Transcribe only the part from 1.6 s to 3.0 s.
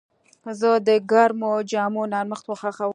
جامو نرمښت خوښوم.